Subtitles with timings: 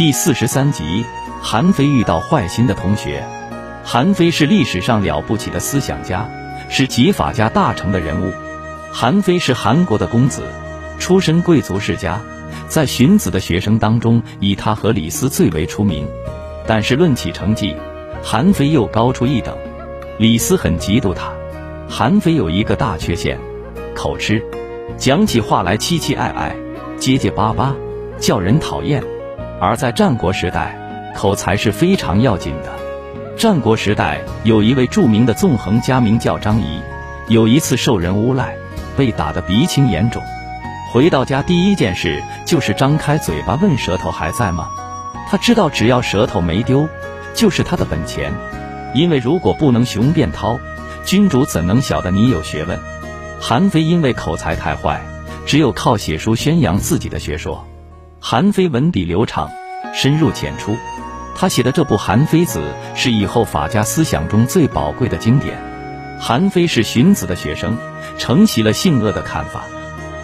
[0.00, 1.04] 第四十三集，
[1.42, 3.22] 韩非遇到坏心的同学。
[3.84, 6.26] 韩非是历史上了不起的思想家，
[6.70, 8.32] 是集法家大成的人物。
[8.90, 10.42] 韩非是韩国的公子，
[10.98, 12.18] 出身贵族世家，
[12.66, 16.08] 在荀子的学生当中，以他和李斯最为出名。
[16.66, 17.76] 但是论起成绩，
[18.22, 19.54] 韩非又高出一等。
[20.16, 21.30] 李斯很嫉妒他。
[21.86, 23.38] 韩非有一个大缺陷，
[23.94, 24.42] 口吃，
[24.96, 26.56] 讲起话来凄凄爱爱，
[26.98, 27.74] 结结巴巴，
[28.18, 29.04] 叫人讨厌。
[29.60, 30.74] 而在战国时代，
[31.14, 32.72] 口才是非常要紧的。
[33.36, 36.80] 战国时代有一位著名的纵横家，名叫张仪。
[37.28, 38.56] 有一次受人诬赖，
[38.96, 40.22] 被打得鼻青眼肿，
[40.92, 44.66] 回到家第一件事就是张开嘴巴问舌头还在吗？
[45.28, 46.88] 他知道只要舌头没丢，
[47.34, 48.32] 就是他的本钱。
[48.94, 50.58] 因为如果不能雄辩滔，
[51.04, 52.80] 君主怎能晓得你有学问？
[53.40, 55.00] 韩非因为口才太坏，
[55.46, 57.64] 只有靠写书宣扬自己的学说。
[58.22, 59.50] 韩非文笔流畅，
[59.94, 60.76] 深入浅出。
[61.34, 62.60] 他写的这部《韩非子》
[62.94, 65.58] 是以后法家思想中最宝贵的经典。
[66.20, 67.78] 韩非是荀子的学生，
[68.18, 69.64] 承袭了性恶的看法。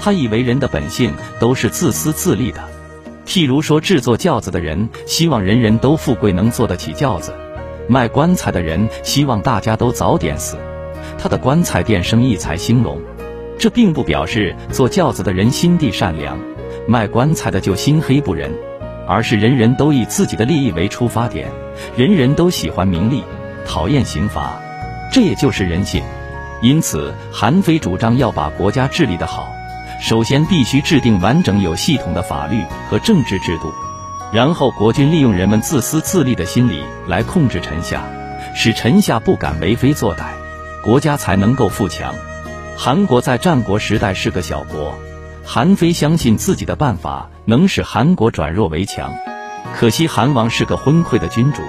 [0.00, 2.66] 他以为人的本性都是自私自利的。
[3.26, 7.32] 譬如说，制作轿子的人希望人人都富贵，能坐得起轿子；
[7.88, 10.56] 卖棺材的人希望大家都早点死，
[11.18, 12.98] 他的棺材店生意才兴隆。
[13.58, 16.38] 这并不表示做轿子的人心地善良。
[16.86, 18.52] 卖棺材的就心黑不仁，
[19.06, 21.48] 而是人人都以自己的利益为出发点，
[21.96, 23.22] 人人都喜欢名利，
[23.66, 24.60] 讨厌刑罚，
[25.12, 26.02] 这也就是人性。
[26.62, 29.52] 因此，韩非主张要把国家治理得好，
[30.00, 33.72] 首先必须制定完整有系统的法律和政治制度，
[34.32, 38.02] 然后国君利用人们自私自利的心理来控制臣下，
[38.54, 40.22] 使臣下不敢为非作歹，
[40.84, 42.14] 国家才能够富强。
[42.76, 44.98] 韩国在战国时代是个小国。
[45.44, 49.12] 韩非相信自己的办法能使韩国转弱为强，
[49.74, 51.62] 可惜韩王是个昏聩的君主，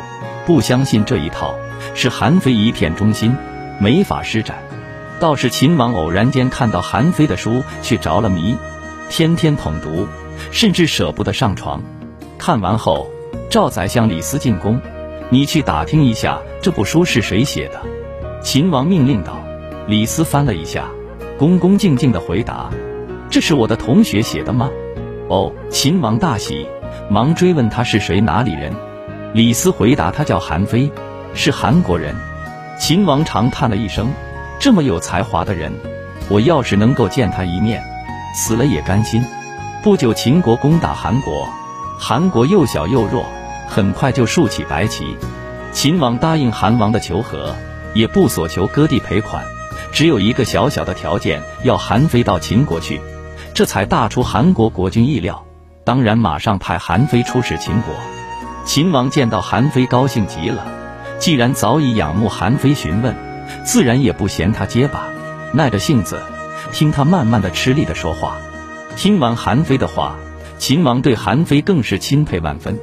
[0.45, 1.53] 不相信这一套，
[1.95, 3.35] 使韩非一片忠心，
[3.79, 4.57] 没法施展。
[5.19, 8.55] 倒是秦王偶然间看到韩非的书，却着了迷，
[9.09, 10.07] 天天捧读，
[10.51, 11.81] 甚至舍不得上床。
[12.37, 13.09] 看完后，
[13.49, 14.79] 赵宰相李斯进宫，
[15.29, 17.81] 你去打听一下这部书是谁写的。
[18.41, 19.39] 秦王命令道。
[19.85, 20.85] 李斯翻了一下，
[21.37, 22.69] 恭恭敬敬地回答。
[23.33, 24.69] 这是我的同学写的吗？
[25.27, 26.67] 哦，秦王大喜，
[27.09, 28.71] 忙追问他是谁，哪里人。
[29.33, 30.91] 李斯回答他叫韩非，
[31.33, 32.15] 是韩国人。
[32.79, 34.13] 秦王长叹了一声，
[34.59, 35.73] 这么有才华的人，
[36.29, 37.83] 我要是能够见他一面，
[38.35, 39.25] 死了也甘心。
[39.81, 41.49] 不久，秦国攻打韩国，
[41.97, 43.25] 韩国又小又弱，
[43.67, 45.17] 很快就竖起白旗。
[45.71, 47.55] 秦王答应韩王的求和，
[47.95, 49.43] 也不索求割地赔款，
[49.91, 53.01] 只有一个小小的条件，要韩非到秦国去。
[53.53, 55.45] 这才大出韩国国君意料，
[55.83, 57.93] 当然马上派韩非出使秦国。
[58.65, 60.65] 秦王见到韩非高兴极了，
[61.19, 63.15] 既然早已仰慕韩非询问，
[63.63, 65.03] 自然也不嫌他结巴，
[65.51, 66.19] 耐着性子
[66.71, 68.37] 听他慢慢的吃力的说话。
[68.95, 70.15] 听完韩非的话，
[70.57, 72.79] 秦王对韩非更是钦佩万分，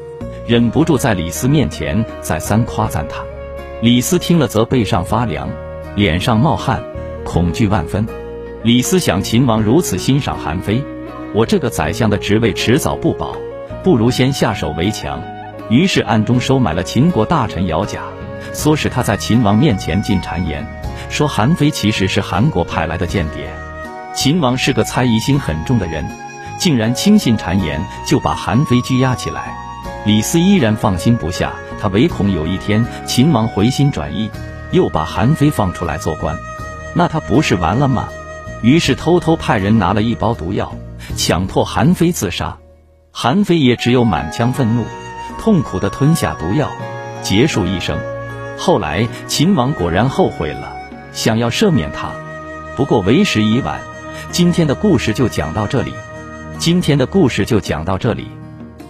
[0.46, 3.22] 忍不住在李斯面前再三夸赞他。
[3.82, 5.48] 李斯听了则背上发凉，
[5.96, 6.80] 脸上冒汗，
[7.24, 8.06] 恐惧万分。
[8.62, 10.84] 李斯想，秦王如此欣赏韩非，
[11.32, 13.34] 我这个宰相的职位迟早不保，
[13.82, 15.22] 不如先下手为强。
[15.70, 18.02] 于是暗中收买了秦国大臣姚贾，
[18.52, 20.66] 唆使他在秦王面前进谗言，
[21.08, 23.50] 说韩非其实是韩国派来的间谍。
[24.14, 26.04] 秦王是个猜疑心很重的人，
[26.58, 29.56] 竟然轻信谗言，就把韩非拘押起来。
[30.04, 34.30] 李斯依然放心不下，他唯恐有一天秦王回心转意，
[34.70, 36.36] 又把韩非放出来做官，
[36.94, 38.10] 那他不是完了吗？
[38.62, 40.72] 于是偷偷派人拿了一包毒药，
[41.16, 42.58] 强迫韩非自杀。
[43.12, 44.84] 韩非也只有满腔愤怒，
[45.38, 46.70] 痛苦地吞下毒药，
[47.22, 47.98] 结束一生。
[48.56, 50.76] 后来秦王果然后悔了，
[51.12, 52.12] 想要赦免他，
[52.76, 53.80] 不过为时已晚。
[54.30, 55.92] 今天的故事就讲到这里。
[56.58, 58.28] 今天的故事就讲到这里。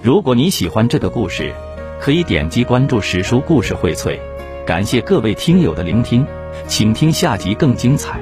[0.02, 1.54] 如果你喜欢这个故事，
[2.00, 4.18] 可以点击关注史书故事荟萃。
[4.66, 6.26] 感谢各位听友的聆听，
[6.66, 8.20] 请听下集更精彩。